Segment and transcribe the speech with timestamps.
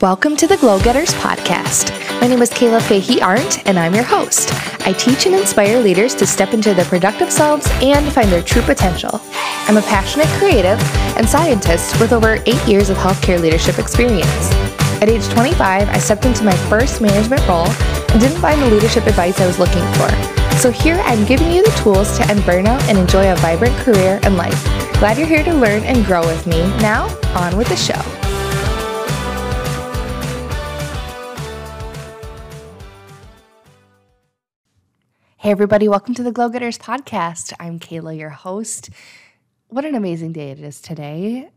[0.00, 1.90] Welcome to the Glow Getters podcast.
[2.22, 4.48] My name is Kayla Fahey Arndt, and I'm your host.
[4.86, 8.62] I teach and inspire leaders to step into their productive selves and find their true
[8.62, 9.20] potential.
[9.68, 10.80] I'm a passionate creative
[11.18, 14.50] and scientist with over eight years of healthcare leadership experience.
[15.02, 19.06] At age 25, I stepped into my first management role and didn't find the leadership
[19.06, 20.08] advice I was looking for.
[20.56, 24.18] So here I'm giving you the tools to end burnout and enjoy a vibrant career
[24.22, 24.64] and life.
[24.94, 26.60] Glad you're here to learn and grow with me.
[26.78, 28.19] Now, on with the show.
[35.42, 37.54] Hey, everybody, welcome to the Glow Getters podcast.
[37.58, 38.90] I'm Kayla, your host.
[39.68, 41.48] What an amazing day it is today.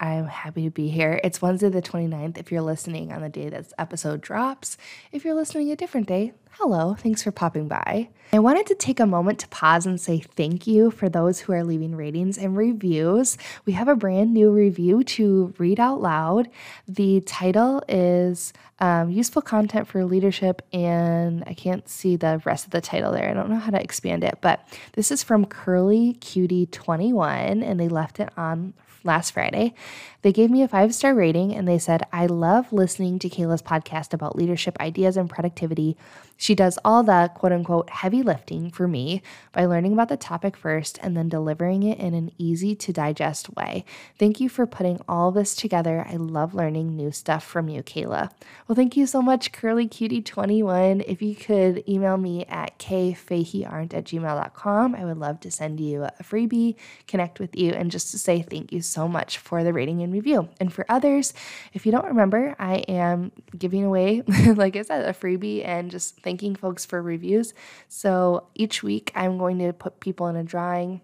[0.00, 1.20] I'm happy to be here.
[1.24, 2.38] It's Wednesday, the 29th.
[2.38, 4.76] If you're listening on the day this episode drops,
[5.10, 8.08] if you're listening a different day, hello, thanks for popping by.
[8.32, 11.52] I wanted to take a moment to pause and say thank you for those who
[11.52, 13.38] are leaving ratings and reviews.
[13.66, 16.48] We have a brand new review to read out loud.
[16.86, 22.70] The title is um, Useful Content for Leadership, and I can't see the rest of
[22.70, 23.28] the title there.
[23.28, 27.80] I don't know how to expand it, but this is from Curly Cutie 21, and
[27.80, 28.74] they left it on
[29.08, 29.74] last Friday.
[30.22, 33.62] They gave me a five star rating and they said, I love listening to Kayla's
[33.62, 35.96] podcast about leadership ideas and productivity.
[36.40, 39.22] She does all the quote unquote heavy lifting for me
[39.52, 43.54] by learning about the topic first and then delivering it in an easy to digest
[43.56, 43.84] way.
[44.18, 46.06] Thank you for putting all this together.
[46.08, 48.30] I love learning new stuff from you, Kayla.
[48.66, 51.04] Well, thank you so much, curlycutie21.
[51.08, 56.04] If you could email me at kfaheyarndt at gmail.com, I would love to send you
[56.04, 56.76] a freebie,
[57.08, 60.12] connect with you, and just to say thank you so much for the rating and
[60.12, 60.48] review.
[60.60, 61.34] And for others,
[61.72, 64.22] if you don't remember, I am giving away,
[64.54, 67.54] like I said, a freebie and just thanking folks for reviews.
[67.88, 71.00] So each week I'm going to put people in a drawing.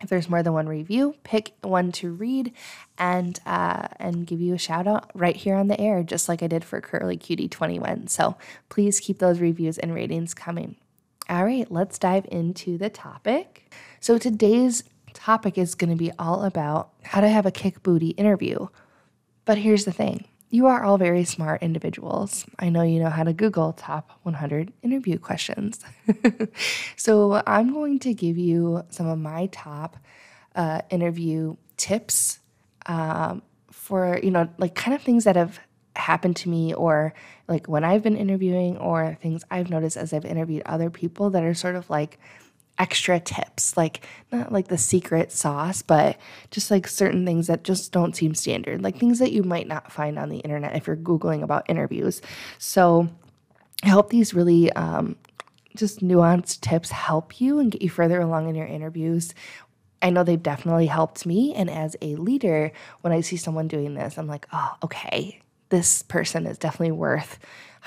[0.00, 2.52] If there's more than one review, pick one to read
[2.98, 6.42] and uh, and give you a shout out right here on the air, just like
[6.42, 8.08] I did for Curly Cutie 21.
[8.08, 8.36] So
[8.70, 10.74] please keep those reviews and ratings coming.
[11.28, 13.72] All right, let's dive into the topic.
[14.00, 14.82] So today's
[15.14, 18.66] topic is going to be all about how to have a kick booty interview.
[19.44, 22.44] But here's the thing you are all very smart individuals.
[22.58, 25.78] I know you know how to Google top 100 interview questions.
[26.96, 29.96] so I'm going to give you some of my top
[30.56, 32.40] uh, interview tips
[32.86, 35.60] um, for, you know, like kind of things that have
[35.94, 37.14] happened to me or
[37.46, 41.44] like when I've been interviewing or things I've noticed as I've interviewed other people that
[41.44, 42.18] are sort of like
[42.80, 44.00] extra tips, like
[44.32, 46.18] not like the secret sauce, but
[46.50, 49.92] just like certain things that just don't seem standard, like things that you might not
[49.92, 52.22] find on the internet if you're Googling about interviews.
[52.58, 53.08] So
[53.84, 55.16] I hope these really um,
[55.76, 59.34] just nuanced tips help you and get you further along in your interviews.
[60.00, 61.54] I know they've definitely helped me.
[61.54, 66.02] And as a leader, when I see someone doing this, I'm like, oh, okay, this
[66.02, 67.38] person is definitely worth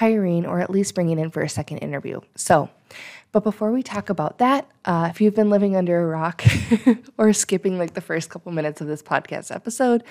[0.03, 2.19] hiring or at least bringing in for a second interview.
[2.35, 2.69] So,
[3.31, 6.43] but before we talk about that, uh, if you've been living under a rock
[7.17, 10.03] or skipping like the first couple minutes of this podcast episode,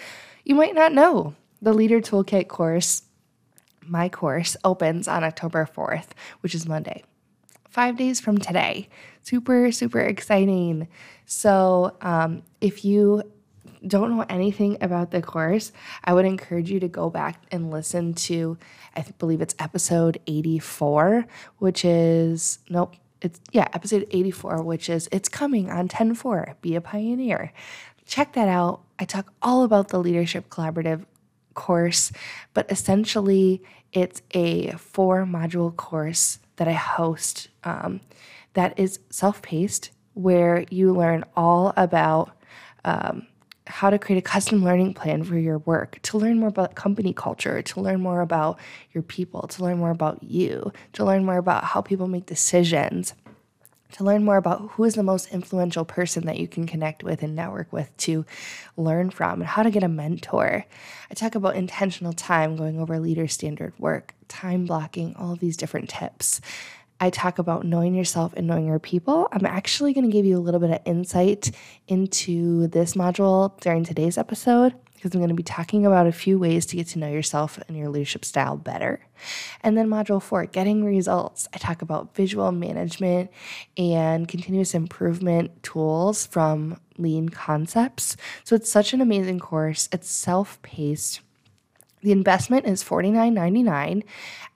[0.44, 3.02] you might not know the Leader Toolkit course,
[3.86, 6.08] my course, opens on October 4th,
[6.40, 7.04] which is Monday.
[7.68, 8.88] Five days from today.
[9.20, 10.88] Super, super exciting.
[11.26, 13.30] So, um, if you
[13.86, 15.72] don't know anything about the course,
[16.04, 18.58] I would encourage you to go back and listen to,
[18.96, 21.26] I believe it's episode 84,
[21.58, 26.56] which is, nope, it's yeah, episode 84, which is it's coming on 10-4.
[26.60, 27.52] Be a pioneer.
[28.04, 28.82] Check that out.
[28.98, 31.04] I talk all about the leadership collaborative
[31.54, 32.12] course,
[32.52, 33.62] but essentially
[33.92, 38.00] it's a four module course that I host um,
[38.54, 42.36] that is self paced, where you learn all about
[42.84, 43.26] um,
[43.72, 47.14] how to create a custom learning plan for your work, to learn more about company
[47.14, 48.58] culture, to learn more about
[48.92, 53.14] your people, to learn more about you, to learn more about how people make decisions,
[53.92, 57.22] to learn more about who is the most influential person that you can connect with
[57.22, 58.26] and network with to
[58.76, 60.66] learn from, and how to get a mentor.
[61.10, 65.56] I talk about intentional time, going over leader standard work, time blocking, all of these
[65.56, 66.42] different tips.
[67.02, 69.26] I talk about knowing yourself and knowing your people.
[69.32, 71.50] I'm actually going to give you a little bit of insight
[71.88, 76.38] into this module during today's episode because I'm going to be talking about a few
[76.38, 79.04] ways to get to know yourself and your leadership style better.
[79.62, 81.48] And then module four, getting results.
[81.52, 83.32] I talk about visual management
[83.76, 88.16] and continuous improvement tools from lean concepts.
[88.44, 89.88] So it's such an amazing course.
[89.90, 91.20] It's self paced
[92.02, 94.02] the investment is $49.99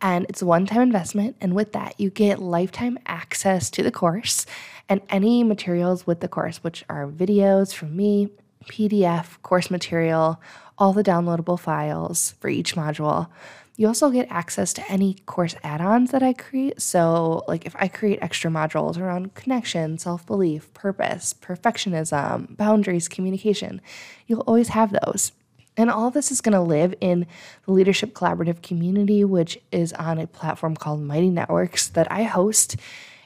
[0.00, 1.36] and it's a one time investment.
[1.40, 4.46] And with that, you get lifetime access to the course
[4.88, 8.28] and any materials with the course, which are videos from me,
[8.66, 10.40] PDF, course material,
[10.78, 13.28] all the downloadable files for each module.
[13.76, 16.80] You also get access to any course add ons that I create.
[16.80, 23.82] So, like if I create extra modules around connection, self belief, purpose, perfectionism, boundaries, communication,
[24.26, 25.32] you'll always have those.
[25.76, 27.26] And all this is going to live in
[27.66, 32.76] the Leadership Collaborative community, which is on a platform called Mighty Networks that I host.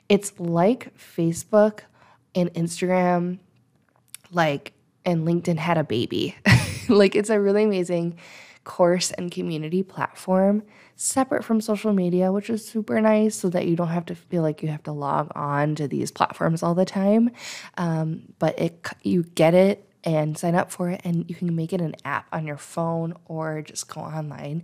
[0.08, 1.80] It's like Facebook
[2.34, 3.38] and Instagram,
[4.32, 4.72] like,
[5.04, 6.36] and LinkedIn had a baby.
[6.88, 8.18] like, it's a really amazing
[8.64, 10.62] course and community platform
[10.96, 14.42] separate from social media, which is super nice so that you don't have to feel
[14.42, 17.30] like you have to log on to these platforms all the time.
[17.78, 21.72] Um, but it you get it and sign up for it and you can make
[21.72, 24.62] it an app on your phone or just go online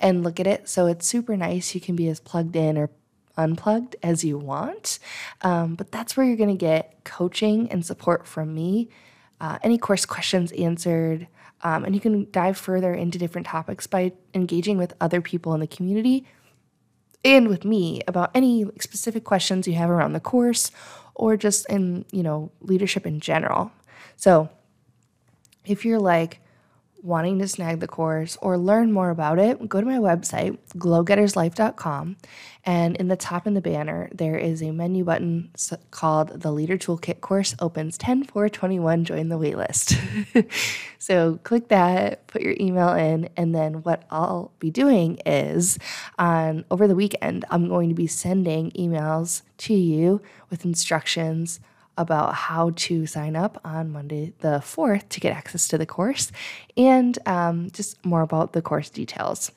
[0.00, 0.68] and look at it.
[0.68, 1.74] So it's super nice.
[1.74, 2.90] You can be as plugged in or
[3.36, 4.98] unplugged as you want.
[5.42, 8.88] Um, but that's where you're going to get coaching and support from me,
[9.40, 11.28] uh, any course questions answered.
[11.62, 15.60] Um, and you can dive further into different topics by engaging with other people in
[15.60, 16.26] the community
[17.24, 20.70] and with me about any specific questions you have around the course
[21.14, 23.72] or just in, you know, leadership in general.
[24.16, 24.48] So,
[25.68, 26.40] if you're like
[27.02, 32.16] wanting to snag the course or learn more about it, go to my website, glowgetterslife.com.
[32.64, 35.50] And in the top in the banner, there is a menu button
[35.90, 39.04] called the Leader Toolkit course opens 10 4 21.
[39.04, 39.96] Join the waitlist.
[40.98, 45.78] so click that, put your email in, and then what I'll be doing is
[46.18, 51.60] on over the weekend, I'm going to be sending emails to you with instructions
[51.98, 56.32] about how to sign up on Monday the 4th to get access to the course
[56.76, 59.52] and um, just more about the course details.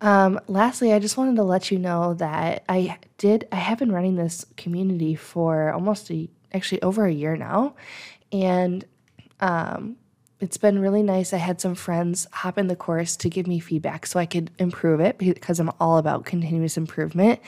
[0.00, 3.90] Um, lastly, I just wanted to let you know that I did, I have been
[3.90, 7.74] running this community for almost a, actually over a year now.
[8.30, 8.84] And
[9.40, 9.96] um,
[10.40, 11.32] it's been really nice.
[11.32, 14.50] I had some friends hop in the course to give me feedback so I could
[14.58, 17.40] improve it because I'm all about continuous improvement.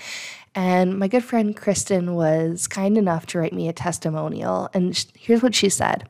[0.56, 4.70] And my good friend Kristen was kind enough to write me a testimonial.
[4.73, 6.08] And here's what she said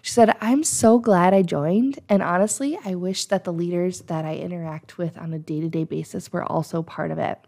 [0.00, 1.98] She said, I'm so glad I joined.
[2.08, 5.68] And honestly, I wish that the leaders that I interact with on a day to
[5.68, 7.38] day basis were also part of it.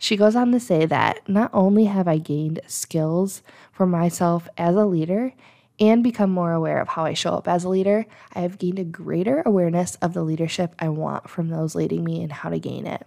[0.00, 3.42] She goes on to say that not only have I gained skills
[3.72, 5.32] for myself as a leader
[5.78, 8.80] and become more aware of how I show up as a leader, I have gained
[8.80, 12.58] a greater awareness of the leadership I want from those leading me and how to
[12.58, 13.06] gain it.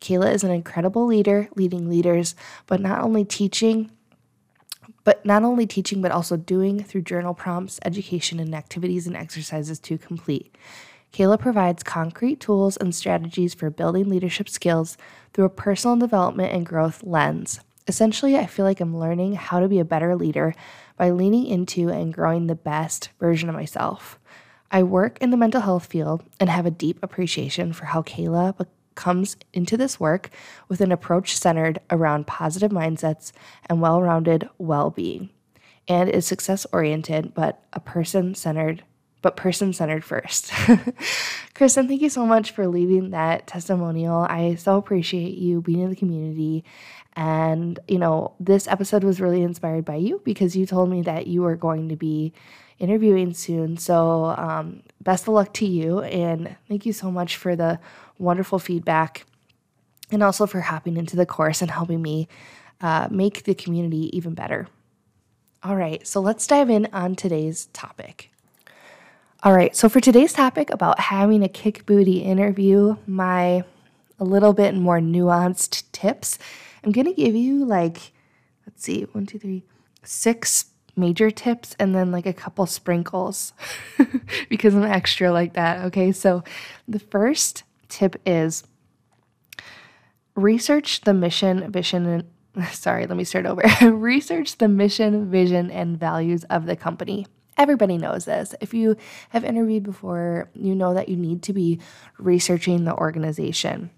[0.00, 2.34] Kayla is an incredible leader, leading leaders,
[2.66, 3.90] but not only teaching,
[5.04, 9.78] but not only teaching, but also doing through journal prompts, education, and activities and exercises
[9.80, 10.54] to complete.
[11.12, 14.96] Kayla provides concrete tools and strategies for building leadership skills
[15.32, 17.60] through a personal development and growth lens.
[17.88, 20.54] Essentially, I feel like I'm learning how to be a better leader
[20.96, 24.20] by leaning into and growing the best version of myself.
[24.70, 28.56] I work in the mental health field and have a deep appreciation for how Kayla
[28.94, 30.30] comes into this work
[30.68, 33.32] with an approach centered around positive mindsets
[33.66, 35.30] and well rounded well being,
[35.88, 38.82] and is success oriented, but a person centered.
[39.22, 40.50] But person centered first.
[41.54, 44.26] Kristen, thank you so much for leaving that testimonial.
[44.28, 46.64] I so appreciate you being in the community.
[47.16, 51.26] And, you know, this episode was really inspired by you because you told me that
[51.26, 52.32] you were going to be
[52.78, 53.76] interviewing soon.
[53.76, 56.00] So, um, best of luck to you.
[56.00, 57.78] And thank you so much for the
[58.18, 59.26] wonderful feedback
[60.10, 62.28] and also for hopping into the course and helping me
[62.80, 64.68] uh, make the community even better.
[65.62, 68.30] All right, so let's dive in on today's topic.
[69.42, 73.64] All right, so for today's topic about having a kick booty interview, my
[74.18, 76.38] a little bit more nuanced tips,
[76.84, 78.12] I'm gonna give you like,
[78.66, 79.64] let's see, one, two, three,
[80.04, 83.54] six major tips and then like a couple sprinkles
[84.50, 85.86] because I'm extra like that.
[85.86, 86.44] Okay, so
[86.86, 88.64] the first tip is
[90.34, 92.04] research the mission, vision,
[92.54, 93.62] and sorry, let me start over.
[93.90, 97.24] research the mission, vision, and values of the company.
[97.60, 98.54] Everybody knows this.
[98.62, 98.96] If you
[99.28, 101.78] have interviewed before, you know that you need to be
[102.16, 103.90] researching the organization.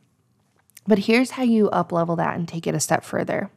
[0.84, 3.52] But here's how you uplevel that and take it a step further.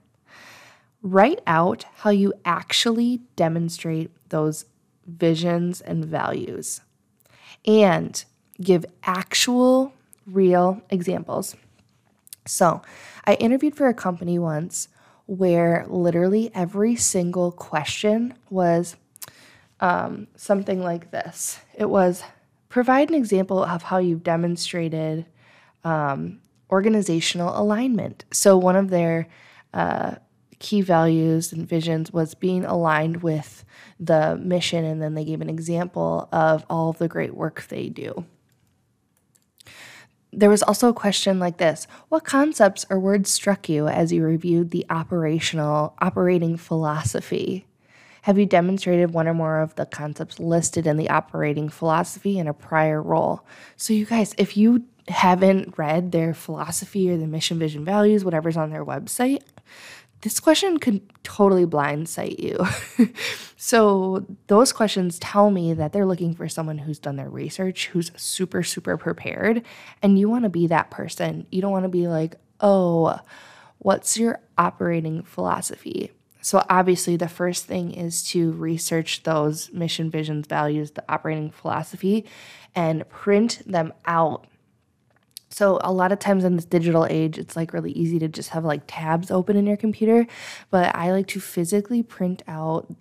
[1.02, 4.66] Write out how you actually demonstrate those
[5.08, 6.82] visions and values
[7.66, 8.24] and
[8.62, 9.92] give actual
[10.28, 11.56] real examples.
[12.46, 12.84] So,
[13.26, 14.88] I interviewed for a company once
[15.26, 18.96] where literally every single question was
[19.80, 22.24] um, something like this it was
[22.70, 25.26] provide an example of how you've demonstrated
[25.84, 26.40] um,
[26.70, 28.26] organizational alignment.
[28.32, 29.28] So, one of their
[29.74, 30.16] uh,
[30.60, 33.64] key values and visions was being aligned with
[34.00, 34.84] the mission.
[34.84, 38.26] And then they gave an example of all of the great work they do.
[40.34, 44.24] There was also a question like this What concepts or words struck you as you
[44.24, 47.68] reviewed the operational operating philosophy?
[48.26, 52.48] Have you demonstrated one or more of the concepts listed in the operating philosophy in
[52.48, 53.46] a prior role?
[53.78, 58.58] So, you guys, if you haven't read their philosophy or the mission, vision, values, whatever's
[58.58, 59.44] on their website,
[60.22, 63.14] this question could totally blindside you.
[63.58, 68.12] so, those questions tell me that they're looking for someone who's done their research, who's
[68.16, 69.62] super, super prepared,
[70.02, 71.46] and you want to be that person.
[71.52, 73.20] You don't want to be like, oh,
[73.78, 76.12] what's your operating philosophy?
[76.46, 82.24] So, obviously, the first thing is to research those mission, visions, values, the operating philosophy,
[82.76, 84.46] and print them out.
[85.50, 88.50] So a lot of times in this digital age, it's like really easy to just
[88.50, 90.28] have like tabs open in your computer,
[90.70, 92.94] but I like to physically print out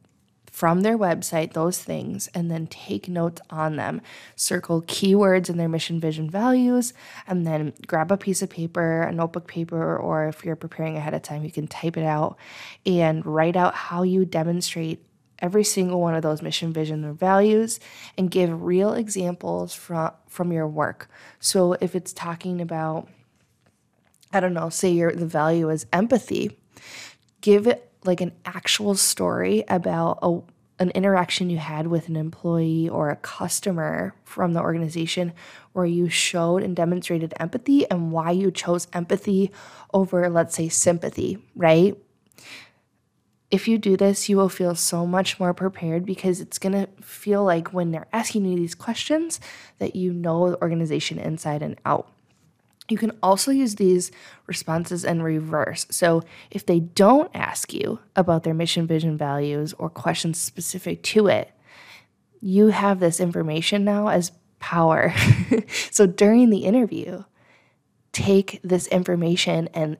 [0.54, 4.00] from their website those things and then take notes on them.
[4.36, 6.94] Circle keywords in their mission, vision, values,
[7.26, 11.12] and then grab a piece of paper, a notebook paper, or if you're preparing ahead
[11.12, 12.38] of time, you can type it out
[12.86, 15.04] and write out how you demonstrate
[15.40, 17.80] every single one of those mission, vision, or values
[18.16, 21.10] and give real examples from, from your work.
[21.40, 23.08] So if it's talking about,
[24.32, 26.56] I don't know, say your the value is empathy,
[27.40, 30.40] give it like an actual story about a,
[30.78, 35.32] an interaction you had with an employee or a customer from the organization
[35.72, 39.50] where you showed and demonstrated empathy and why you chose empathy
[39.92, 41.96] over, let's say, sympathy, right?
[43.54, 46.88] if you do this, you will feel so much more prepared because it's going to
[47.00, 49.38] feel like when they're asking you these questions
[49.78, 52.10] that you know the organization inside and out.
[52.88, 54.10] You can also use these
[54.46, 55.86] responses in reverse.
[55.90, 61.28] So, if they don't ask you about their mission, vision, values, or questions specific to
[61.28, 61.50] it,
[62.40, 65.14] you have this information now as power.
[65.90, 67.24] so, during the interview,
[68.12, 69.96] take this information and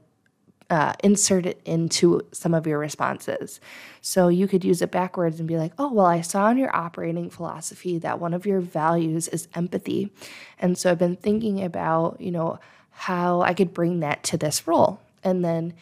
[0.70, 3.60] uh, insert it into some of your responses.
[4.00, 6.74] So you could use it backwards and be like, oh, well, I saw in your
[6.74, 10.12] operating philosophy that one of your values is empathy.
[10.58, 12.58] And so I've been thinking about, you know,
[12.90, 15.74] how I could bring that to this role and then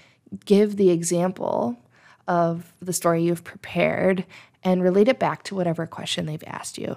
[0.45, 1.77] give the example
[2.27, 4.25] of the story you've prepared
[4.65, 6.97] and relate it back to whatever question they've asked you.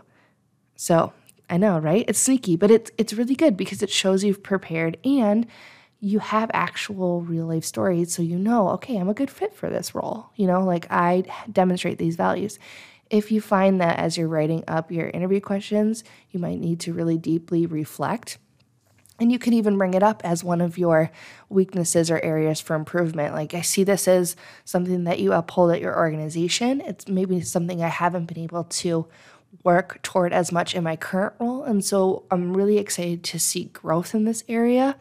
[0.75, 1.13] So
[1.50, 2.06] I know, right?
[2.08, 5.46] It's sneaky, but it's it's really good because it shows you've prepared and
[6.00, 9.70] you have actual real life stories so you know okay i'm a good fit for
[9.70, 12.60] this role you know like i demonstrate these values
[13.10, 16.94] if you find that as you're writing up your interview questions you might need to
[16.94, 18.38] really deeply reflect
[19.20, 21.10] and you can even bring it up as one of your
[21.48, 23.34] weaknesses or areas for improvement.
[23.34, 24.36] Like, I see this as
[24.66, 26.82] something that you uphold at your organization.
[26.82, 29.08] It's maybe something I haven't been able to
[29.63, 31.63] work toward as much in my current role.
[31.63, 34.95] And so I'm really excited to see growth in this area.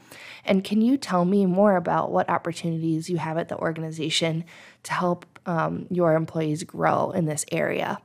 [0.44, 4.44] And can you tell me more about what opportunities you have at the organization
[4.84, 7.98] to help um, your employees grow in this area?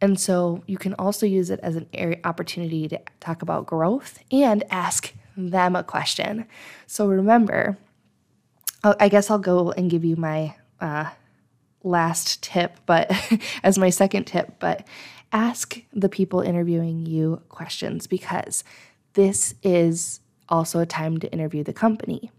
[0.00, 4.18] And so you can also use it as an area opportunity to talk about growth
[4.32, 6.46] and ask them a question.
[6.88, 7.78] So remember,
[8.82, 11.10] I guess I'll go and give you my uh,
[11.84, 13.12] last tip, but
[13.62, 14.86] as my second tip, but
[15.32, 18.62] ask the people interviewing you questions because
[19.14, 22.30] this is also a time to interview the company.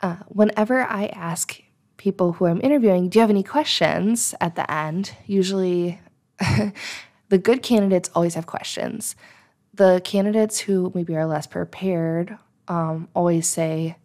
[0.00, 1.60] Uh, whenever I ask
[1.96, 5.12] people who I'm interviewing, do you have any questions at the end?
[5.26, 6.00] Usually,
[7.28, 9.16] the good candidates always have questions.
[9.74, 13.96] The candidates who maybe are less prepared um, always say,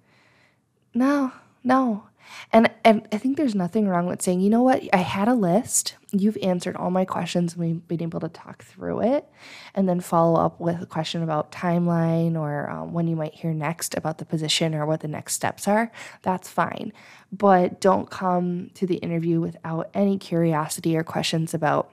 [0.94, 1.32] no,
[1.64, 2.04] no,
[2.52, 5.34] and, and I think there's nothing wrong with saying, you know what, I had a
[5.34, 5.96] list.
[6.12, 9.30] You've answered all my questions and we've been able to talk through it.
[9.74, 13.54] And then follow up with a question about timeline or um, when you might hear
[13.54, 15.92] next about the position or what the next steps are.
[16.22, 16.94] That's fine.
[17.32, 21.92] But don't come to the interview without any curiosity or questions about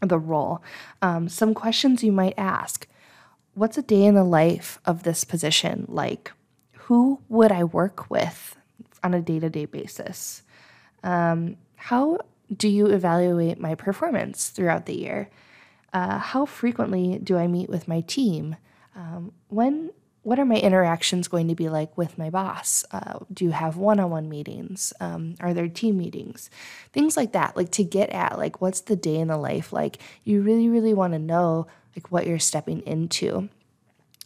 [0.00, 0.62] the role.
[1.02, 2.86] Um, some questions you might ask
[3.54, 6.32] What's a day in the life of this position like?
[6.84, 8.56] Who would I work with?
[9.02, 10.42] On a day to day basis?
[11.02, 12.18] Um, how
[12.54, 15.30] do you evaluate my performance throughout the year?
[15.92, 18.56] Uh, how frequently do I meet with my team?
[18.94, 19.90] Um, when
[20.22, 22.84] what are my interactions going to be like with my boss?
[22.90, 24.92] Uh, do you have one-on-one meetings?
[25.00, 26.50] Um, are there team meetings?
[26.92, 29.98] Things like that, like to get at like what's the day in the life like.
[30.24, 33.48] You really, really want to know like what you're stepping into.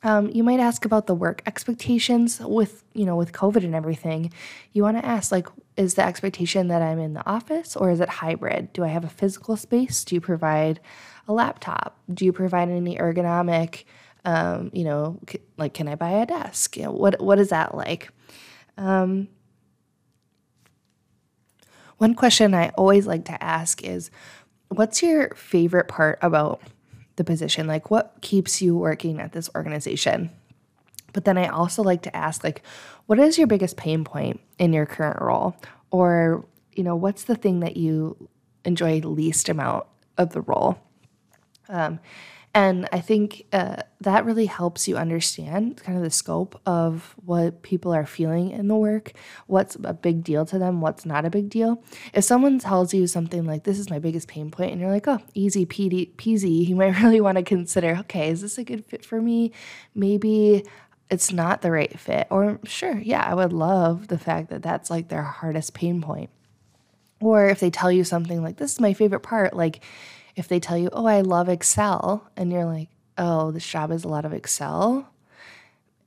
[0.04, 4.32] Um, you might ask about the work expectations with you know with covid and everything.
[4.72, 8.00] You want to ask like is the expectation that i'm in the office or is
[8.00, 8.72] it hybrid?
[8.74, 10.04] Do i have a physical space?
[10.04, 10.78] Do you provide
[11.26, 11.98] a laptop?
[12.12, 13.84] Do you provide any ergonomic
[14.26, 16.76] um, you know c- like can i buy a desk?
[16.76, 18.10] You know, what what is that like?
[18.76, 19.28] Um,
[21.98, 24.10] one question i always like to ask is
[24.68, 26.60] what's your favorite part about
[27.16, 30.30] the position like what keeps you working at this organization?
[31.12, 32.62] But then i also like to ask like
[33.06, 35.56] what is your biggest pain point in your current role?
[35.90, 38.28] Or you know what's the thing that you
[38.64, 39.86] enjoy least amount
[40.18, 40.78] of the role?
[41.68, 42.00] Um,
[42.54, 47.62] and I think uh, that really helps you understand kind of the scope of what
[47.62, 49.12] people are feeling in the work,
[49.48, 51.82] what's a big deal to them, what's not a big deal.
[52.12, 55.08] If someone tells you something like, This is my biggest pain point, and you're like,
[55.08, 59.04] Oh, easy peasy, you might really want to consider, Okay, is this a good fit
[59.04, 59.50] for me?
[59.96, 60.64] Maybe
[61.10, 62.28] it's not the right fit.
[62.30, 66.30] Or, sure, yeah, I would love the fact that that's like their hardest pain point.
[67.20, 69.82] Or if they tell you something like, This is my favorite part, like,
[70.36, 72.88] if they tell you, oh, I love Excel, and you're like,
[73.18, 75.08] oh, this job is a lot of Excel,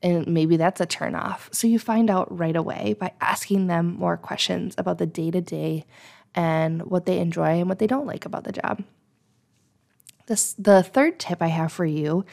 [0.04, 1.54] and maybe that's a turnoff.
[1.54, 5.42] So you find out right away by asking them more questions about the day to
[5.42, 5.86] day
[6.36, 8.84] and what they enjoy and what they don't like about the job.
[10.28, 12.26] This, the third tip I have for you,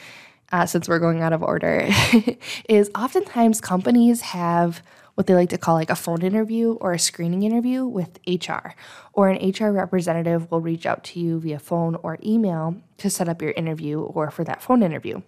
[0.53, 1.89] uh, since we're going out of order,
[2.69, 4.83] is oftentimes companies have
[5.14, 8.75] what they like to call like a phone interview or a screening interview with HR.
[9.12, 13.28] Or an HR representative will reach out to you via phone or email to set
[13.28, 15.23] up your interview or for that phone interview.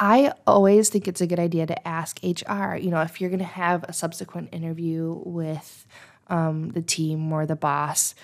[0.00, 3.38] I always think it's a good idea to ask HR, you know, if you're going
[3.38, 5.86] to have a subsequent interview with
[6.28, 8.14] um, the team or the boss,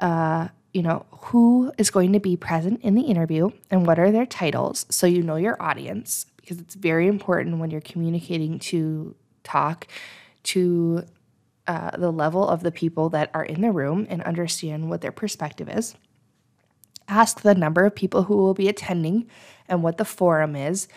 [0.00, 4.10] uh, you know, who is going to be present in the interview and what are
[4.10, 9.14] their titles so you know your audience because it's very important when you're communicating to
[9.48, 9.86] talk
[10.44, 11.04] to
[11.66, 15.12] uh, the level of the people that are in the room and understand what their
[15.12, 15.94] perspective is.
[17.08, 19.26] Ask the number of people who will be attending
[19.68, 20.88] and what the forum is.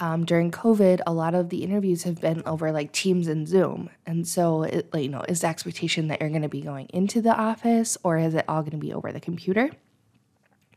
[0.00, 3.90] Um, during COVID, a lot of the interviews have been over like Teams and Zoom,
[4.06, 7.20] and so it, you know, is the expectation that you're going to be going into
[7.20, 9.70] the office, or is it all going to be over the computer?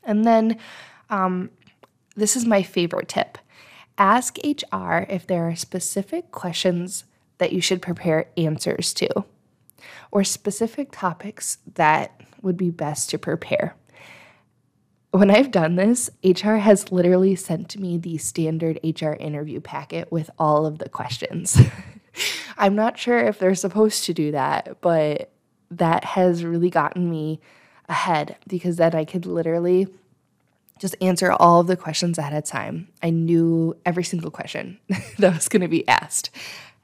[0.03, 0.57] And then,
[1.11, 1.51] um,
[2.15, 3.37] this is my favorite tip:
[3.97, 7.03] ask HR if there are specific questions
[7.41, 9.25] that you should prepare answers to,
[10.11, 13.75] or specific topics that would be best to prepare.
[15.09, 20.29] When I've done this, HR has literally sent me the standard HR interview packet with
[20.37, 21.59] all of the questions.
[22.59, 25.31] I'm not sure if they're supposed to do that, but
[25.71, 27.41] that has really gotten me
[27.89, 29.87] ahead because then I could literally
[30.77, 32.89] just answer all of the questions ahead of time.
[33.01, 34.79] I knew every single question
[35.17, 36.29] that was going to be asked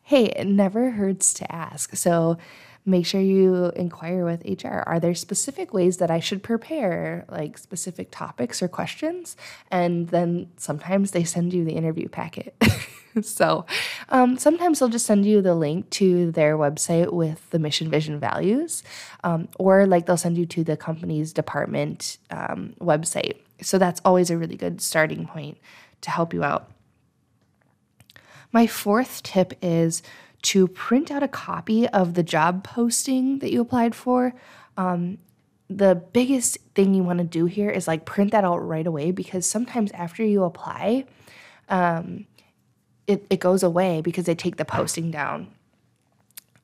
[0.07, 1.93] hey, it never hurts to ask.
[1.97, 2.37] So
[2.85, 4.81] make sure you inquire with HR.
[4.87, 9.35] Are there specific ways that I should prepare, like specific topics or questions?
[9.69, 12.55] And then sometimes they send you the interview packet.
[13.21, 13.65] so
[14.07, 18.17] um, sometimes they'll just send you the link to their website with the mission, vision,
[18.17, 18.83] values,
[19.25, 23.39] um, or like they'll send you to the company's department um, website.
[23.61, 25.57] So that's always a really good starting point
[25.99, 26.71] to help you out.
[28.51, 30.01] My fourth tip is
[30.43, 34.33] to print out a copy of the job posting that you applied for.
[34.77, 35.17] Um,
[35.69, 39.11] the biggest thing you want to do here is like print that out right away
[39.11, 41.05] because sometimes after you apply,
[41.69, 42.25] um,
[43.05, 45.51] it, it goes away because they take the posting down.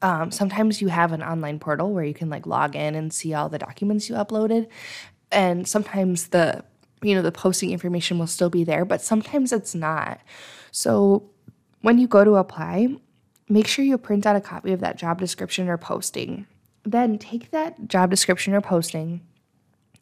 [0.01, 3.33] Um, sometimes you have an online portal where you can like log in and see
[3.33, 4.67] all the documents you uploaded,
[5.31, 6.63] and sometimes the
[7.01, 10.19] you know the posting information will still be there, but sometimes it's not.
[10.71, 11.29] So
[11.83, 12.87] when you go to apply,
[13.49, 16.47] make sure you print out a copy of that job description or posting.
[16.83, 19.21] Then take that job description or posting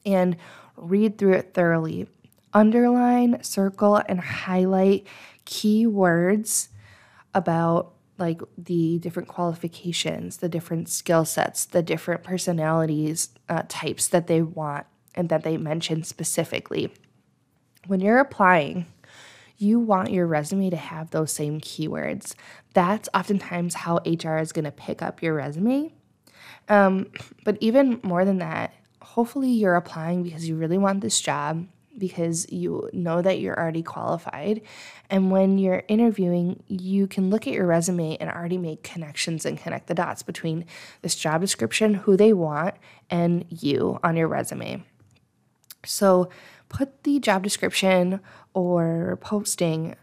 [0.05, 0.37] and
[0.77, 2.07] read through it thoroughly.
[2.53, 5.07] Underline, circle, and highlight
[5.45, 6.69] key words
[7.33, 14.27] about like the different qualifications, the different skill sets, the different personalities uh, types that
[14.27, 16.93] they want and that they mention specifically.
[17.87, 18.85] When you're applying,
[19.61, 22.33] you want your resume to have those same keywords.
[22.73, 25.93] That's oftentimes how HR is going to pick up your resume.
[26.69, 27.11] Um,
[27.43, 32.49] but even more than that, hopefully you're applying because you really want this job, because
[32.51, 34.61] you know that you're already qualified.
[35.09, 39.57] And when you're interviewing, you can look at your resume and already make connections and
[39.57, 40.65] connect the dots between
[41.01, 42.75] this job description, who they want,
[43.09, 44.83] and you on your resume.
[45.85, 46.29] So
[46.71, 48.21] put the job description
[48.53, 49.95] or posting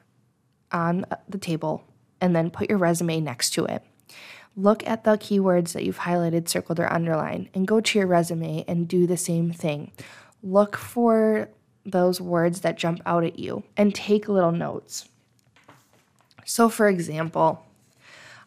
[0.70, 1.82] on the table
[2.20, 3.82] and then put your resume next to it.
[4.54, 8.64] Look at the keywords that you've highlighted, circled, or underlined, and go to your resume
[8.68, 9.92] and do the same thing.
[10.42, 11.48] Look for
[11.86, 15.08] those words that jump out at you and take little notes.
[16.44, 17.64] So, for example,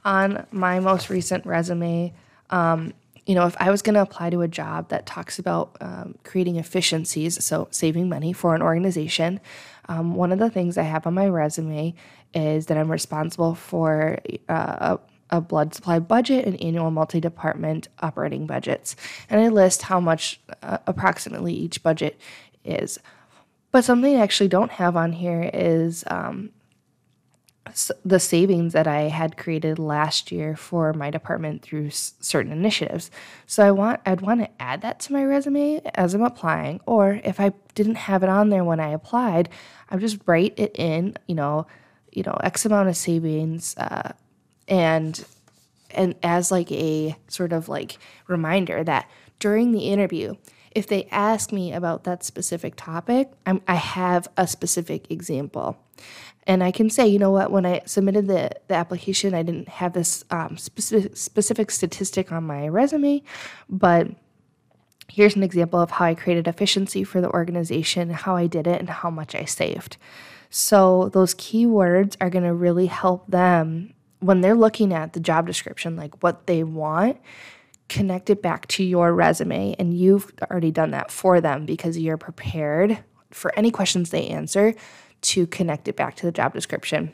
[0.04, 2.14] on my most recent resume,
[2.50, 2.94] um,
[3.26, 6.16] you know, if I was going to apply to a job that talks about um,
[6.24, 9.40] creating efficiencies, so saving money for an organization,
[9.88, 11.94] um, one of the things I have on my resume
[12.34, 14.18] is that I'm responsible for
[14.50, 14.98] uh,
[15.32, 18.96] a, a blood supply budget and annual multi department operating budgets.
[19.30, 22.20] And I list how much uh, approximately each budget
[22.64, 23.00] is.
[23.72, 26.52] But something I actually don't have on here is um,
[28.04, 33.12] the savings that I had created last year for my department through s- certain initiatives.
[33.46, 37.22] So I want I'd want to add that to my resume as I'm applying or
[37.24, 39.50] if I didn't have it on there when I applied,
[39.90, 41.68] I would just write it in, you know,
[42.12, 44.14] you know, x amount of savings uh,
[44.68, 45.24] and
[45.92, 47.98] and as like a sort of like
[48.28, 50.36] reminder that during the interview
[50.72, 55.78] if they ask me about that specific topic, I'm, I have a specific example.
[56.52, 59.70] And I can say, you know what, when I submitted the, the application, I didn't
[59.70, 63.24] have this um, specific, specific statistic on my resume,
[63.70, 64.10] but
[65.08, 68.82] here's an example of how I created efficiency for the organization, how I did it,
[68.82, 69.96] and how much I saved.
[70.50, 75.48] So those keywords are going to really help them when they're looking at the job
[75.48, 77.18] description, like what they want,
[77.88, 79.74] connect it back to your resume.
[79.80, 84.76] And you've already done that for them because you're prepared for any questions they answer
[85.22, 87.12] to connect it back to the job description.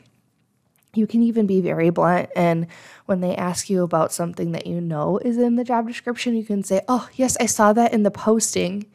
[0.94, 2.30] You can even be very blunt.
[2.34, 2.66] And
[3.06, 6.44] when they ask you about something that you know is in the job description, you
[6.44, 8.86] can say, Oh, yes, I saw that in the posting.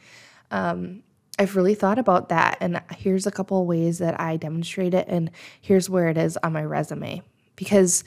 [0.52, 1.04] Um,
[1.40, 2.58] I've really thought about that.
[2.62, 5.08] And here's a couple of ways that I demonstrate it.
[5.08, 7.22] And here's where it is on my resume.
[7.56, 8.04] Because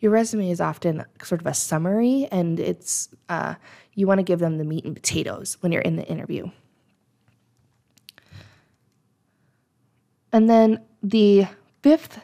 [0.00, 3.54] your resume is often sort of a summary, and it's, uh,
[3.94, 6.50] you want to give them the meat and potatoes when you're in the interview.
[10.32, 11.46] And then the
[11.82, 12.20] fifth,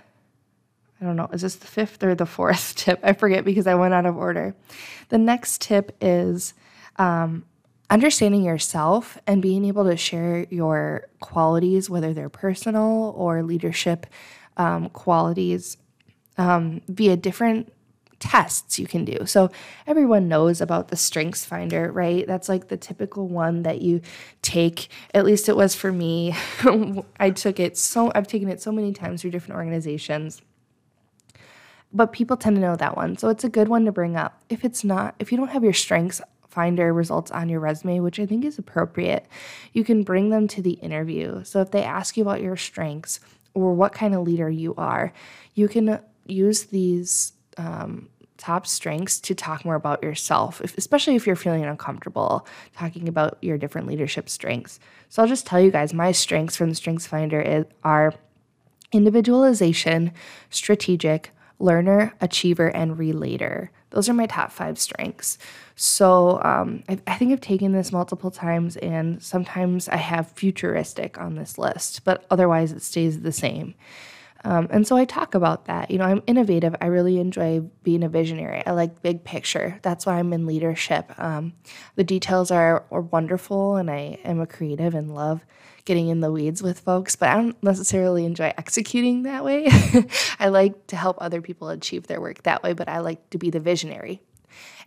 [1.00, 3.00] I don't know, is this the fifth or the fourth tip?
[3.02, 4.54] I forget because I went out of order.
[5.08, 6.54] The next tip is
[6.96, 7.44] um,
[7.90, 14.06] understanding yourself and being able to share your qualities, whether they're personal or leadership
[14.56, 15.76] um, qualities,
[16.36, 17.72] um, via different
[18.20, 19.26] tests you can do.
[19.26, 19.50] So
[19.86, 22.26] everyone knows about the Strengths Finder, right?
[22.26, 24.00] That's like the typical one that you
[24.42, 24.88] take.
[25.14, 26.34] At least it was for me.
[27.20, 30.42] I took it so I've taken it so many times through different organizations.
[31.92, 33.16] But people tend to know that one.
[33.16, 34.42] So it's a good one to bring up.
[34.48, 38.18] If it's not, if you don't have your Strengths Finder results on your resume, which
[38.18, 39.26] I think is appropriate,
[39.72, 41.44] you can bring them to the interview.
[41.44, 43.20] So if they ask you about your strengths
[43.54, 45.12] or what kind of leader you are,
[45.54, 51.26] you can use these um, top strengths to talk more about yourself, if, especially if
[51.26, 54.78] you're feeling uncomfortable talking about your different leadership strengths.
[55.08, 58.14] So I'll just tell you guys my strengths from the Strengths Finder is, are
[58.92, 60.12] individualization,
[60.50, 63.70] strategic, learner, achiever, and relator.
[63.90, 65.38] Those are my top five strengths.
[65.74, 71.18] So um, I, I, think I've taken this multiple times, and sometimes I have futuristic
[71.18, 73.74] on this list, but otherwise it stays the same.
[74.44, 75.90] Um, and so I talk about that.
[75.90, 76.76] You know, I'm innovative.
[76.80, 78.64] I really enjoy being a visionary.
[78.66, 79.78] I like big picture.
[79.82, 81.12] That's why I'm in leadership.
[81.18, 81.54] Um,
[81.96, 85.44] the details are, are wonderful, and I am a creative and love
[85.84, 89.68] getting in the weeds with folks, but I don't necessarily enjoy executing that way.
[90.38, 93.38] I like to help other people achieve their work that way, but I like to
[93.38, 94.20] be the visionary.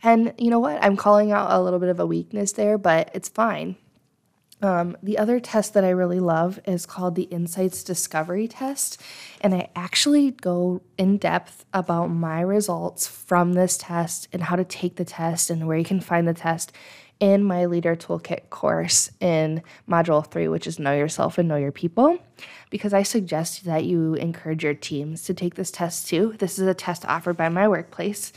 [0.04, 0.84] And you know what?
[0.84, 3.78] I'm calling out a little bit of a weakness there, but it's fine.
[4.62, 9.02] Um, the other test that I really love is called the Insights Discovery Test.
[9.42, 14.64] And I actually go in depth about my results from this test and how to
[14.64, 16.72] take the test and where you can find the test
[17.20, 21.72] in my Leader Toolkit course in Module 3, which is Know Yourself and Know Your
[21.72, 22.18] People,
[22.72, 26.36] because I suggest that you encourage your teams to take this test too.
[26.40, 28.34] This is a test offered by my workplace.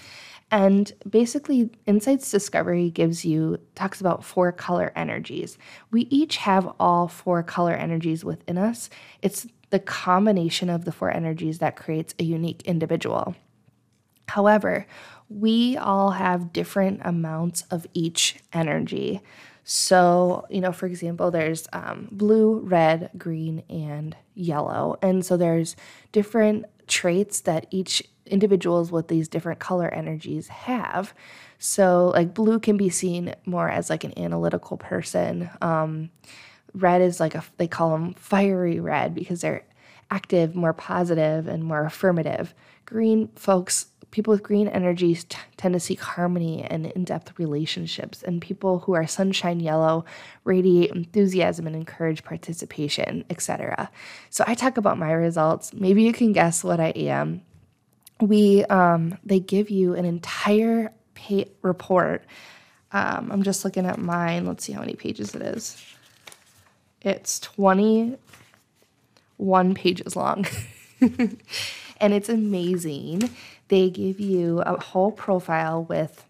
[0.51, 5.59] And basically, Insights Discovery gives you, talks about four color energies.
[5.91, 8.89] We each have all four color energies within us.
[9.23, 13.35] It's the combination of the four energies that creates a unique individual.
[14.29, 14.87] However,
[15.29, 19.21] we all have different amounts of each energy.
[19.65, 24.97] So, you know, for example, there's um, blue, red, green, and yellow.
[25.03, 25.75] And so there's
[26.13, 31.15] different traits that each individuals with these different color energies have.
[31.59, 35.51] So, like, blue can be seen more as like an analytical person.
[35.61, 36.11] Um,
[36.75, 39.65] red is like a, they call them fiery red because they're
[40.11, 42.55] active, more positive, and more affirmative.
[42.85, 48.23] Green folks, people with green energies t- tend to seek harmony and in depth relationships,
[48.23, 50.05] and people who are sunshine yellow
[50.45, 53.91] radiate enthusiasm and encourage participation, etc.
[54.31, 55.73] So I talk about my results.
[55.73, 57.43] Maybe you can guess what I am.
[58.21, 62.25] We um, they give you an entire pay- report.
[62.93, 64.47] Um, I'm just looking at mine.
[64.47, 65.83] Let's see how many pages it is.
[67.03, 70.47] It's 21 pages long.
[71.01, 73.31] and it's amazing.
[73.69, 76.25] They give you a whole profile with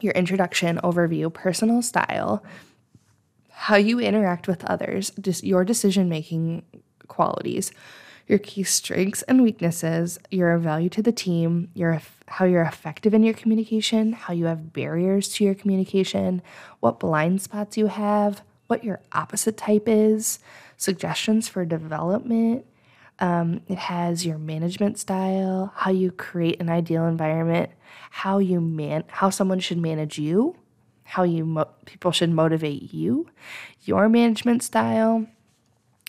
[0.00, 2.44] your introduction, overview, personal style,
[3.50, 5.10] how you interact with others,
[5.42, 6.62] your decision making
[7.08, 7.72] qualities,
[8.26, 13.22] your key strengths and weaknesses, your value to the team, your how you're effective in
[13.22, 16.42] your communication, how you have barriers to your communication,
[16.80, 20.40] what blind spots you have, what your opposite type is,
[20.76, 22.66] suggestions for development,
[23.18, 27.70] um, it has your management style, how you create an ideal environment,
[28.10, 30.56] how you man, how someone should manage you,
[31.04, 33.28] how you mo- people should motivate you,
[33.84, 35.26] your management style,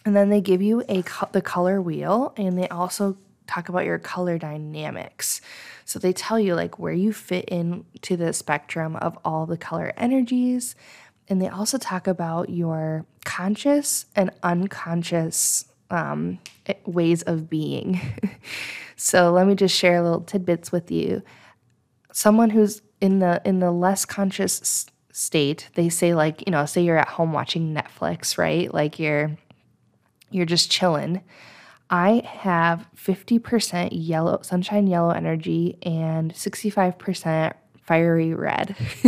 [0.08, 4.00] and then they give you a the color wheel, and they also talk about your
[4.00, 5.42] color dynamics.
[5.84, 9.58] So they tell you like where you fit in to the spectrum of all the
[9.58, 10.76] color energies,
[11.28, 16.40] and they also talk about your conscious and unconscious um,
[16.86, 18.00] ways of being.
[18.96, 21.22] so let me just share a little tidbits with you.
[22.14, 26.82] Someone who's in the in the less conscious state, they say like you know, say
[26.82, 28.74] you're at home watching Netflix, right?
[28.74, 29.38] Like you're
[30.30, 31.22] you're just chilling.
[31.90, 38.76] I have 50% yellow sunshine yellow energy and 65% fiery red.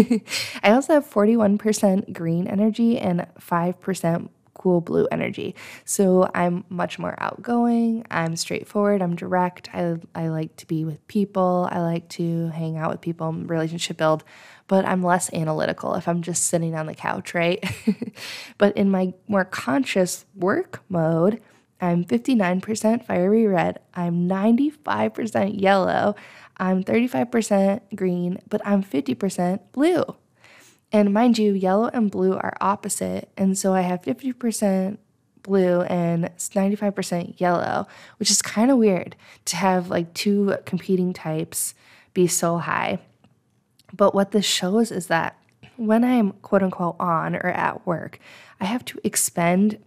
[0.64, 5.56] I also have 41% green energy and 5% cool blue energy.
[5.86, 9.70] So I'm much more outgoing, I'm straightforward, I'm direct.
[9.74, 13.98] I, I like to be with people, I like to hang out with people, relationship
[13.98, 14.24] build,
[14.68, 17.64] but I'm less analytical if I'm just sitting on the couch, right?
[18.58, 21.42] but in my more conscious work mode,
[21.82, 26.16] I'm 59% fiery red, I'm 95% yellow,
[26.58, 30.04] I'm 35% green, but I'm 50% blue.
[30.92, 33.30] And mind you, yellow and blue are opposite.
[33.38, 34.98] And so I have 50%
[35.44, 41.76] blue and 95% yellow, which is kind of weird to have like two competing types
[42.14, 43.00] be so high.
[43.94, 45.38] But what this shows is that
[45.78, 48.20] when I'm quote unquote on or at work,
[48.60, 49.78] I have to expend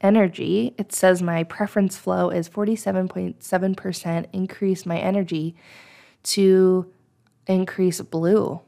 [0.00, 0.74] energy.
[0.76, 5.54] It says my preference flow is 47.7% increase my energy
[6.24, 6.92] to
[7.46, 8.60] increase blue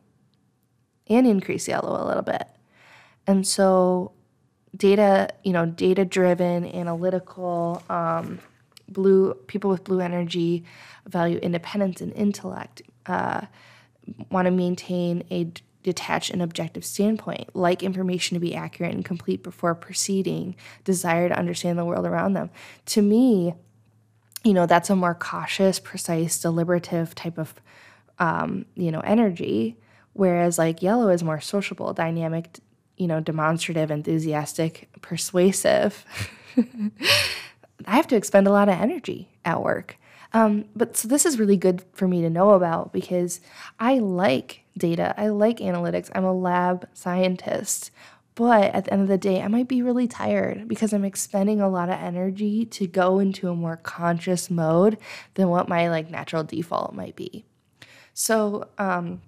[1.08, 2.44] and increase yellow a little bit.
[3.26, 4.12] And so,
[4.76, 8.38] data, you know, data driven, analytical, um,
[8.88, 10.64] blue people with blue energy
[11.06, 13.42] value independence and intellect, uh,
[14.30, 19.42] want to maintain a detached and objective standpoint, like information to be accurate and complete
[19.42, 22.50] before proceeding, desire to understand the world around them.
[22.86, 23.54] To me,
[24.44, 27.54] you know, that's a more cautious, precise, deliberative type of,
[28.18, 29.76] um, you know, energy
[30.18, 32.58] Whereas like yellow is more sociable, dynamic,
[32.96, 36.04] you know, demonstrative, enthusiastic, persuasive.
[36.56, 39.96] I have to expend a lot of energy at work.
[40.32, 43.40] Um, but so this is really good for me to know about because
[43.78, 47.92] I like data, I like analytics, I'm a lab scientist.
[48.34, 51.60] But at the end of the day, I might be really tired because I'm expending
[51.60, 54.98] a lot of energy to go into a more conscious mode
[55.34, 57.44] than what my like natural default might be.
[58.14, 59.22] So, um,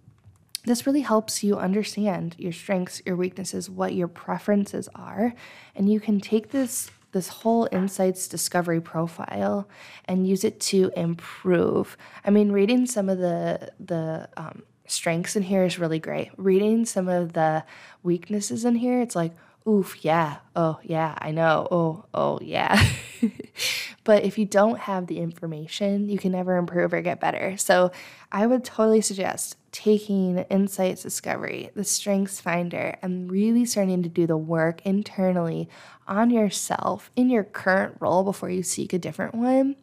[0.65, 5.35] this really helps you understand your strengths, your weaknesses, what your preferences are,
[5.75, 9.69] and you can take this this whole insights discovery profile
[10.05, 11.97] and use it to improve.
[12.25, 16.31] I mean, reading some of the the um, strengths in here is really great.
[16.37, 17.65] Reading some of the
[18.03, 19.33] weaknesses in here, it's like,
[19.67, 22.83] oof, yeah, oh yeah, I know, oh oh yeah.
[24.05, 27.57] but if you don't have the information, you can never improve or get better.
[27.57, 27.93] So
[28.33, 34.27] I would totally suggest taking Insights Discovery, the Strengths Finder, and really starting to do
[34.27, 35.69] the work internally
[36.09, 39.77] on yourself in your current role before you seek a different one.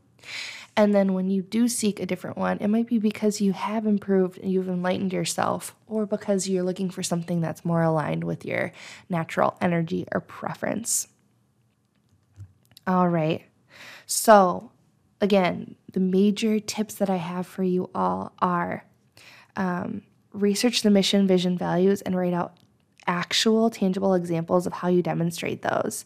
[0.77, 3.87] And then when you do seek a different one, it might be because you have
[3.87, 8.45] improved and you've enlightened yourself, or because you're looking for something that's more aligned with
[8.45, 8.71] your
[9.09, 11.07] natural energy or preference.
[12.85, 13.43] All right.
[14.05, 14.71] So,
[15.19, 18.85] again, the major tips that I have for you all are
[19.55, 22.55] um, research the mission, vision, values, and write out
[23.07, 26.05] actual tangible examples of how you demonstrate those.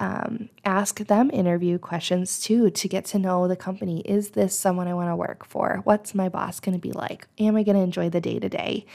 [0.00, 4.00] Um, ask them interview questions too to get to know the company.
[4.02, 5.80] Is this someone I want to work for?
[5.84, 7.26] What's my boss going to be like?
[7.38, 8.86] Am I going to enjoy the day to day?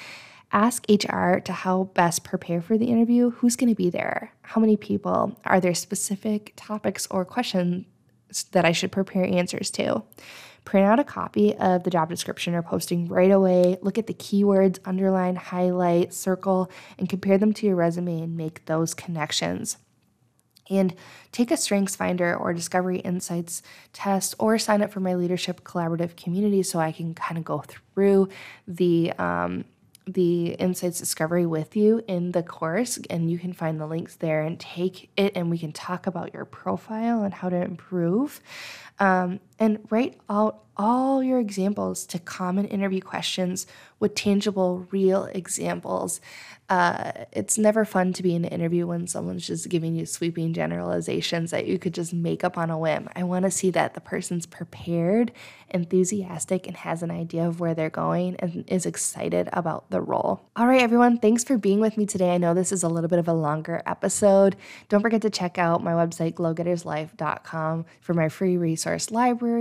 [0.54, 3.32] Ask HR to how best prepare for the interview.
[3.32, 4.32] Who's going to be there?
[4.44, 5.38] How many people?
[5.46, 7.86] Are there specific topics or questions
[8.52, 10.04] that I should prepare answers to?
[10.64, 13.78] Print out a copy of the job description or posting right away.
[13.82, 18.66] Look at the keywords, underline, highlight, circle, and compare them to your resume and make
[18.66, 19.78] those connections.
[20.70, 20.96] And
[21.32, 26.16] take a Strengths Finder or Discovery Insights test or sign up for my Leadership Collaborative
[26.16, 28.30] community so I can kind of go through
[28.68, 29.66] the um,
[30.06, 34.42] the insights discovery with you in the course and you can find the links there
[34.42, 38.42] and take it and we can talk about your profile and how to improve.
[39.00, 43.66] Um, and write out all your examples to common interview questions
[44.00, 46.20] with tangible, real examples.
[46.70, 50.54] Uh, it's never fun to be in an interview when someone's just giving you sweeping
[50.54, 53.08] generalizations that you could just make up on a whim.
[53.16, 55.32] I want to see that the person's prepared,
[55.70, 60.50] enthusiastic, and has an idea of where they're going and is excited about the role.
[60.56, 62.34] All right, everyone, thanks for being with me today.
[62.34, 64.56] I know this is a little bit of a longer episode.
[64.90, 69.53] Don't forget to check out my website, glowgetterslife.com, for my free resource library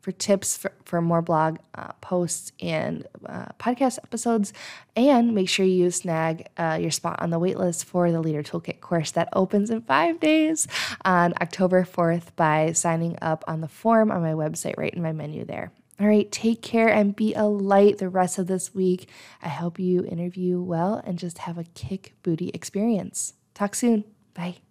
[0.00, 4.52] for tips for, for more blog uh, posts and uh, podcast episodes.
[4.94, 8.80] And make sure you snag uh, your spot on the waitlist for the Leader Toolkit
[8.80, 10.66] course that opens in five days
[11.04, 15.12] on October 4th by signing up on the form on my website, right in my
[15.12, 15.72] menu there.
[15.98, 19.08] All right, take care and be a light the rest of this week.
[19.42, 23.32] I hope you interview well and just have a kick booty experience.
[23.54, 24.04] Talk soon.
[24.34, 24.65] Bye.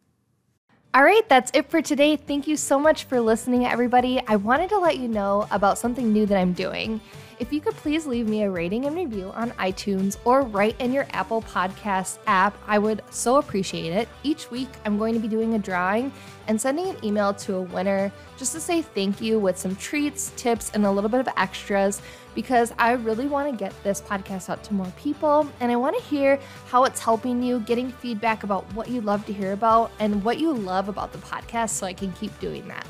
[0.95, 2.15] All right, that's it for today.
[2.15, 4.21] Thank you so much for listening, everybody.
[4.29, 7.01] I wanted to let you know about something new that I'm doing.
[7.37, 10.93] If you could please leave me a rating and review on iTunes or write in
[10.93, 14.07] your Apple Podcast app, I would so appreciate it.
[14.23, 16.13] Each week, I'm going to be doing a drawing
[16.47, 20.31] and sending an email to a winner just to say thank you with some treats,
[20.37, 22.01] tips, and a little bit of extras
[22.35, 25.97] because I really want to get this podcast out to more people and I want
[25.97, 29.91] to hear how it's helping you, getting feedback about what you love to hear about
[29.99, 32.87] and what you love about the podcast so I can keep doing that.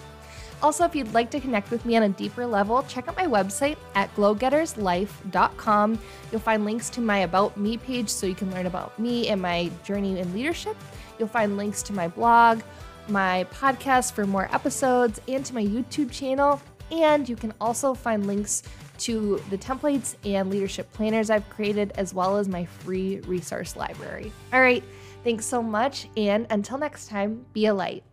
[0.65, 3.27] Also, if you'd like to connect with me on a deeper level, check out my
[3.27, 5.99] website at glowgetterslife.com.
[6.31, 9.39] You'll find links to my About Me page so you can learn about me and
[9.39, 10.75] my journey in leadership.
[11.19, 12.61] You'll find links to my blog,
[13.09, 16.59] my podcast for more episodes, and to my YouTube channel.
[16.89, 18.63] And you can also find links
[19.01, 24.31] to the templates and leadership planners I've created, as well as my free resource library.
[24.51, 24.83] All right,
[25.23, 26.09] thanks so much.
[26.17, 28.03] And until next time, be a light.